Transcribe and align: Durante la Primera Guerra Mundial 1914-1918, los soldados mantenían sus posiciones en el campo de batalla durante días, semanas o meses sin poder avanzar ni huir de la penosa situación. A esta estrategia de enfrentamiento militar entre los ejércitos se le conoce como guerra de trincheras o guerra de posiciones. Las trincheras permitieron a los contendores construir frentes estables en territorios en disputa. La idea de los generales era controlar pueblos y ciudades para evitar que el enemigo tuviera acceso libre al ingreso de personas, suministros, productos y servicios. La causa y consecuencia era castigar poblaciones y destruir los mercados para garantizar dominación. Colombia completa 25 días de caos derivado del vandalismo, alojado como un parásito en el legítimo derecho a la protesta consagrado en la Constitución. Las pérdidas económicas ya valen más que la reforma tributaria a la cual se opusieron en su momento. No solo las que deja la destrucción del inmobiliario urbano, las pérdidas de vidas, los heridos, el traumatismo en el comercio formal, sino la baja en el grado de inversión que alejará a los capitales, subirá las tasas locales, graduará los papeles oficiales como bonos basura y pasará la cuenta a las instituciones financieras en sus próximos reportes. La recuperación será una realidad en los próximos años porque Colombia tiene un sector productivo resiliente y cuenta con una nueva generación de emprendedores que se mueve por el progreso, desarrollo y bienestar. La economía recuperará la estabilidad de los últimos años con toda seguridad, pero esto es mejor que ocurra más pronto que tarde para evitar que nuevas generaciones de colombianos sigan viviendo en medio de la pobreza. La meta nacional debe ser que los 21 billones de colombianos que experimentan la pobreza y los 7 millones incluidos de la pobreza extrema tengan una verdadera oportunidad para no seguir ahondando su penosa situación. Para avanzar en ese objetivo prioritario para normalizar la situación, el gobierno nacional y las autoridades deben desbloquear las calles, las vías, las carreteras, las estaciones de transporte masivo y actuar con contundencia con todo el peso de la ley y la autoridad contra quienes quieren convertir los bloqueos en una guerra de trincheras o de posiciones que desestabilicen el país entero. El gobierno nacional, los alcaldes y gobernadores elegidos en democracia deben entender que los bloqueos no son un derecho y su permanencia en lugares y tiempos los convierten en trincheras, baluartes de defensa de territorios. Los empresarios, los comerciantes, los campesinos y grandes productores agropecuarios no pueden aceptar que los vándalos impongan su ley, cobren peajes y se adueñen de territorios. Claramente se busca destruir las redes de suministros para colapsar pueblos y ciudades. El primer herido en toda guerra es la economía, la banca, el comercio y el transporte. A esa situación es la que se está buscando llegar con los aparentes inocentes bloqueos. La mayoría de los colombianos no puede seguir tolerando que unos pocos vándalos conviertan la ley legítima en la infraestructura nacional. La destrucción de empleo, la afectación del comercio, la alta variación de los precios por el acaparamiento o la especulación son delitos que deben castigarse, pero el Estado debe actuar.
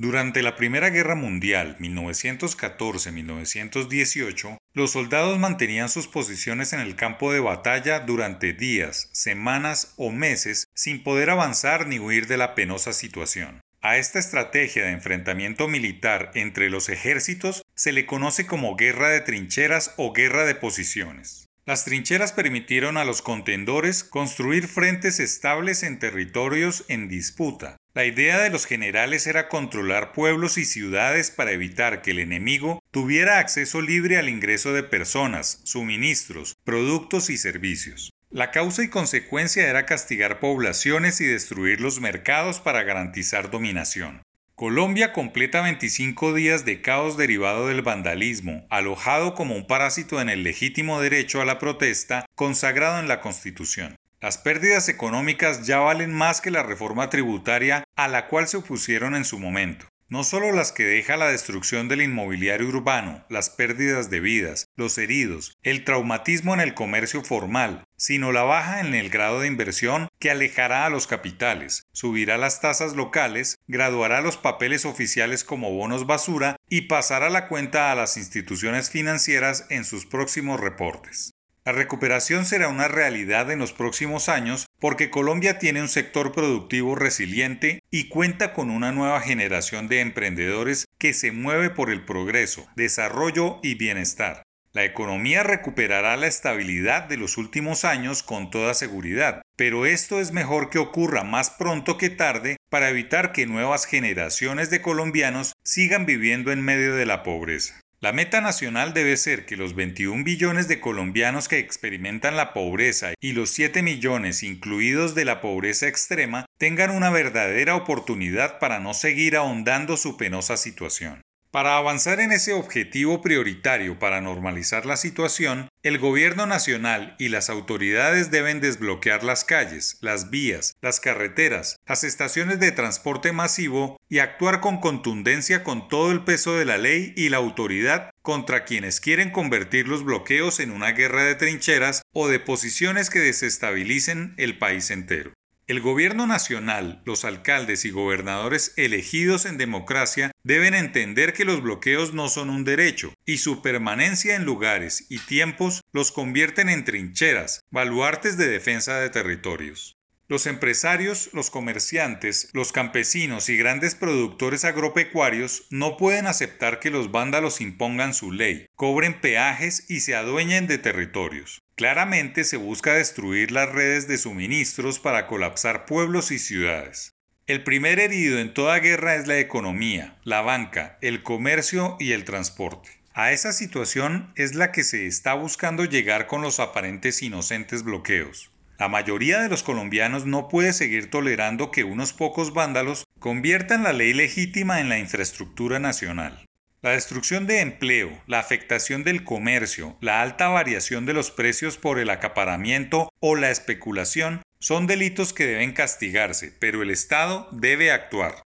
Durante 0.00 0.42
la 0.42 0.54
Primera 0.54 0.90
Guerra 0.90 1.16
Mundial 1.16 1.76
1914-1918, 1.80 4.56
los 4.72 4.92
soldados 4.92 5.40
mantenían 5.40 5.88
sus 5.88 6.06
posiciones 6.06 6.72
en 6.72 6.78
el 6.78 6.94
campo 6.94 7.32
de 7.32 7.40
batalla 7.40 7.98
durante 7.98 8.52
días, 8.52 9.08
semanas 9.10 9.94
o 9.96 10.12
meses 10.12 10.68
sin 10.72 11.02
poder 11.02 11.30
avanzar 11.30 11.88
ni 11.88 11.98
huir 11.98 12.28
de 12.28 12.36
la 12.36 12.54
penosa 12.54 12.92
situación. 12.92 13.60
A 13.80 13.96
esta 13.96 14.20
estrategia 14.20 14.84
de 14.84 14.92
enfrentamiento 14.92 15.66
militar 15.66 16.30
entre 16.34 16.70
los 16.70 16.88
ejércitos 16.90 17.64
se 17.74 17.90
le 17.90 18.06
conoce 18.06 18.46
como 18.46 18.76
guerra 18.76 19.08
de 19.08 19.22
trincheras 19.22 19.94
o 19.96 20.12
guerra 20.12 20.44
de 20.44 20.54
posiciones. 20.54 21.48
Las 21.66 21.84
trincheras 21.84 22.32
permitieron 22.32 22.98
a 22.98 23.04
los 23.04 23.20
contendores 23.20 24.04
construir 24.04 24.68
frentes 24.68 25.18
estables 25.18 25.82
en 25.82 25.98
territorios 25.98 26.84
en 26.86 27.08
disputa. 27.08 27.78
La 27.98 28.04
idea 28.04 28.38
de 28.38 28.50
los 28.50 28.64
generales 28.64 29.26
era 29.26 29.48
controlar 29.48 30.12
pueblos 30.12 30.56
y 30.56 30.64
ciudades 30.64 31.32
para 31.32 31.50
evitar 31.50 32.00
que 32.00 32.12
el 32.12 32.20
enemigo 32.20 32.80
tuviera 32.92 33.40
acceso 33.40 33.80
libre 33.80 34.18
al 34.18 34.28
ingreso 34.28 34.72
de 34.72 34.84
personas, 34.84 35.60
suministros, 35.64 36.54
productos 36.62 37.28
y 37.28 37.36
servicios. 37.36 38.12
La 38.30 38.52
causa 38.52 38.84
y 38.84 38.88
consecuencia 38.88 39.68
era 39.68 39.84
castigar 39.84 40.38
poblaciones 40.38 41.20
y 41.20 41.24
destruir 41.24 41.80
los 41.80 42.00
mercados 42.00 42.60
para 42.60 42.84
garantizar 42.84 43.50
dominación. 43.50 44.22
Colombia 44.54 45.12
completa 45.12 45.62
25 45.62 46.34
días 46.34 46.64
de 46.64 46.80
caos 46.80 47.16
derivado 47.16 47.66
del 47.66 47.82
vandalismo, 47.82 48.64
alojado 48.70 49.34
como 49.34 49.56
un 49.56 49.66
parásito 49.66 50.20
en 50.20 50.28
el 50.28 50.44
legítimo 50.44 51.00
derecho 51.00 51.40
a 51.40 51.44
la 51.44 51.58
protesta 51.58 52.26
consagrado 52.36 53.00
en 53.00 53.08
la 53.08 53.20
Constitución. 53.20 53.96
Las 54.20 54.36
pérdidas 54.36 54.88
económicas 54.88 55.64
ya 55.64 55.78
valen 55.78 56.12
más 56.12 56.40
que 56.40 56.50
la 56.50 56.64
reforma 56.64 57.08
tributaria 57.08 57.84
a 57.94 58.08
la 58.08 58.26
cual 58.26 58.48
se 58.48 58.56
opusieron 58.56 59.14
en 59.14 59.24
su 59.24 59.38
momento. 59.38 59.86
No 60.08 60.24
solo 60.24 60.50
las 60.50 60.72
que 60.72 60.84
deja 60.84 61.16
la 61.16 61.28
destrucción 61.28 61.86
del 61.86 62.02
inmobiliario 62.02 62.66
urbano, 62.66 63.24
las 63.28 63.48
pérdidas 63.48 64.10
de 64.10 64.18
vidas, 64.18 64.66
los 64.74 64.98
heridos, 64.98 65.56
el 65.62 65.84
traumatismo 65.84 66.52
en 66.52 66.60
el 66.60 66.74
comercio 66.74 67.22
formal, 67.22 67.84
sino 67.96 68.32
la 68.32 68.42
baja 68.42 68.80
en 68.80 68.94
el 68.94 69.08
grado 69.08 69.40
de 69.40 69.46
inversión 69.46 70.08
que 70.18 70.32
alejará 70.32 70.86
a 70.86 70.90
los 70.90 71.06
capitales, 71.06 71.84
subirá 71.92 72.38
las 72.38 72.60
tasas 72.60 72.96
locales, 72.96 73.58
graduará 73.68 74.20
los 74.20 74.36
papeles 74.36 74.84
oficiales 74.84 75.44
como 75.44 75.70
bonos 75.70 76.06
basura 76.06 76.56
y 76.68 76.82
pasará 76.82 77.30
la 77.30 77.46
cuenta 77.46 77.92
a 77.92 77.94
las 77.94 78.16
instituciones 78.16 78.90
financieras 78.90 79.66
en 79.68 79.84
sus 79.84 80.06
próximos 80.06 80.58
reportes. 80.58 81.34
La 81.64 81.72
recuperación 81.72 82.46
será 82.46 82.68
una 82.68 82.88
realidad 82.88 83.50
en 83.50 83.58
los 83.58 83.72
próximos 83.72 84.28
años 84.28 84.66
porque 84.80 85.10
Colombia 85.10 85.58
tiene 85.58 85.82
un 85.82 85.88
sector 85.88 86.32
productivo 86.32 86.94
resiliente 86.94 87.80
y 87.90 88.08
cuenta 88.08 88.54
con 88.54 88.70
una 88.70 88.92
nueva 88.92 89.20
generación 89.20 89.88
de 89.88 90.00
emprendedores 90.00 90.86
que 90.98 91.12
se 91.12 91.30
mueve 91.32 91.70
por 91.70 91.90
el 91.90 92.04
progreso, 92.04 92.66
desarrollo 92.76 93.58
y 93.62 93.74
bienestar. 93.74 94.42
La 94.72 94.84
economía 94.84 95.42
recuperará 95.42 96.16
la 96.16 96.26
estabilidad 96.26 97.04
de 97.04 97.16
los 97.16 97.36
últimos 97.36 97.84
años 97.84 98.22
con 98.22 98.50
toda 98.50 98.74
seguridad, 98.74 99.42
pero 99.56 99.86
esto 99.86 100.20
es 100.20 100.30
mejor 100.30 100.70
que 100.70 100.78
ocurra 100.78 101.24
más 101.24 101.50
pronto 101.50 101.98
que 101.98 102.10
tarde 102.10 102.58
para 102.70 102.90
evitar 102.90 103.32
que 103.32 103.46
nuevas 103.46 103.86
generaciones 103.86 104.70
de 104.70 104.82
colombianos 104.82 105.54
sigan 105.64 106.06
viviendo 106.06 106.52
en 106.52 106.62
medio 106.62 106.94
de 106.94 107.06
la 107.06 107.22
pobreza. 107.22 107.80
La 108.00 108.12
meta 108.12 108.40
nacional 108.40 108.94
debe 108.94 109.16
ser 109.16 109.44
que 109.44 109.56
los 109.56 109.74
21 109.74 110.22
billones 110.22 110.68
de 110.68 110.78
colombianos 110.78 111.48
que 111.48 111.58
experimentan 111.58 112.36
la 112.36 112.52
pobreza 112.52 113.12
y 113.20 113.32
los 113.32 113.50
7 113.50 113.82
millones 113.82 114.44
incluidos 114.44 115.16
de 115.16 115.24
la 115.24 115.40
pobreza 115.40 115.88
extrema 115.88 116.46
tengan 116.58 116.92
una 116.92 117.10
verdadera 117.10 117.74
oportunidad 117.74 118.60
para 118.60 118.78
no 118.78 118.94
seguir 118.94 119.34
ahondando 119.36 119.96
su 119.96 120.16
penosa 120.16 120.56
situación. 120.56 121.22
Para 121.50 121.76
avanzar 121.76 122.20
en 122.20 122.30
ese 122.30 122.52
objetivo 122.52 123.20
prioritario 123.20 123.98
para 123.98 124.20
normalizar 124.20 124.86
la 124.86 124.96
situación, 124.96 125.67
el 125.82 125.98
gobierno 125.98 126.46
nacional 126.46 127.14
y 127.18 127.28
las 127.28 127.50
autoridades 127.50 128.30
deben 128.30 128.60
desbloquear 128.60 129.22
las 129.22 129.44
calles, 129.44 129.96
las 130.00 130.30
vías, 130.30 130.76
las 130.82 130.98
carreteras, 130.98 131.78
las 131.86 132.04
estaciones 132.04 132.58
de 132.58 132.72
transporte 132.72 133.32
masivo 133.32 134.00
y 134.08 134.18
actuar 134.18 134.60
con 134.60 134.80
contundencia 134.80 135.62
con 135.62 135.88
todo 135.88 136.10
el 136.10 136.24
peso 136.24 136.56
de 136.56 136.64
la 136.64 136.78
ley 136.78 137.12
y 137.16 137.28
la 137.28 137.36
autoridad 137.36 138.10
contra 138.22 138.64
quienes 138.64 139.00
quieren 139.00 139.30
convertir 139.30 139.88
los 139.88 140.04
bloqueos 140.04 140.60
en 140.60 140.72
una 140.72 140.92
guerra 140.92 141.22
de 141.22 141.36
trincheras 141.36 142.02
o 142.12 142.28
de 142.28 142.40
posiciones 142.40 143.08
que 143.08 143.20
desestabilicen 143.20 144.34
el 144.36 144.58
país 144.58 144.90
entero. 144.90 145.32
El 145.68 145.82
gobierno 145.82 146.26
nacional, 146.26 147.02
los 147.04 147.26
alcaldes 147.26 147.84
y 147.84 147.90
gobernadores 147.90 148.72
elegidos 148.78 149.44
en 149.44 149.58
democracia 149.58 150.32
deben 150.42 150.72
entender 150.72 151.34
que 151.34 151.44
los 151.44 151.60
bloqueos 151.60 152.14
no 152.14 152.30
son 152.30 152.48
un 152.48 152.64
derecho 152.64 153.12
y 153.26 153.36
su 153.36 153.60
permanencia 153.60 154.34
en 154.34 154.46
lugares 154.46 155.04
y 155.10 155.18
tiempos 155.18 155.82
los 155.92 156.10
convierten 156.10 156.70
en 156.70 156.86
trincheras, 156.86 157.60
baluartes 157.70 158.38
de 158.38 158.48
defensa 158.48 158.98
de 158.98 159.10
territorios. 159.10 159.98
Los 160.26 160.46
empresarios, 160.46 161.28
los 161.34 161.50
comerciantes, 161.50 162.48
los 162.54 162.72
campesinos 162.72 163.50
y 163.50 163.58
grandes 163.58 163.94
productores 163.94 164.64
agropecuarios 164.64 165.66
no 165.68 165.98
pueden 165.98 166.28
aceptar 166.28 166.80
que 166.80 166.90
los 166.90 167.10
vándalos 167.10 167.60
impongan 167.60 168.14
su 168.14 168.32
ley, 168.32 168.64
cobren 168.74 169.20
peajes 169.20 169.84
y 169.90 170.00
se 170.00 170.14
adueñen 170.14 170.66
de 170.66 170.78
territorios. 170.78 171.60
Claramente 171.78 172.42
se 172.42 172.56
busca 172.56 172.94
destruir 172.94 173.52
las 173.52 173.68
redes 173.68 174.08
de 174.08 174.18
suministros 174.18 174.98
para 174.98 175.28
colapsar 175.28 175.86
pueblos 175.86 176.32
y 176.32 176.40
ciudades. 176.40 177.12
El 177.46 177.62
primer 177.62 178.00
herido 178.00 178.40
en 178.40 178.52
toda 178.52 178.80
guerra 178.80 179.14
es 179.14 179.28
la 179.28 179.38
economía, 179.38 180.16
la 180.24 180.40
banca, 180.40 180.98
el 181.02 181.22
comercio 181.22 181.96
y 182.00 182.10
el 182.10 182.24
transporte. 182.24 182.88
A 183.14 183.30
esa 183.30 183.52
situación 183.52 184.32
es 184.34 184.56
la 184.56 184.72
que 184.72 184.82
se 184.82 185.06
está 185.06 185.34
buscando 185.34 185.84
llegar 185.84 186.26
con 186.26 186.42
los 186.42 186.58
aparentes 186.58 187.22
inocentes 187.22 187.84
bloqueos. 187.84 188.50
La 188.76 188.88
mayoría 188.88 189.38
de 189.38 189.48
los 189.48 189.62
colombianos 189.62 190.26
no 190.26 190.48
puede 190.48 190.72
seguir 190.72 191.10
tolerando 191.10 191.70
que 191.70 191.84
unos 191.84 192.12
pocos 192.12 192.52
vándalos 192.52 193.04
conviertan 193.20 193.84
la 193.84 193.92
ley 193.92 194.14
legítima 194.14 194.80
en 194.80 194.88
la 194.88 194.98
infraestructura 194.98 195.78
nacional. 195.78 196.47
La 196.80 196.90
destrucción 196.90 197.48
de 197.48 197.60
empleo, 197.60 198.22
la 198.28 198.38
afectación 198.38 199.02
del 199.02 199.24
comercio, 199.24 199.96
la 200.00 200.22
alta 200.22 200.46
variación 200.46 201.06
de 201.06 201.12
los 201.12 201.32
precios 201.32 201.76
por 201.76 201.98
el 201.98 202.08
acaparamiento 202.08 203.12
o 203.18 203.34
la 203.34 203.50
especulación 203.50 204.42
son 204.60 204.86
delitos 204.86 205.32
que 205.32 205.46
deben 205.46 205.72
castigarse, 205.72 206.52
pero 206.60 206.82
el 206.82 206.90
Estado 206.90 207.48
debe 207.50 207.90
actuar. 207.90 208.44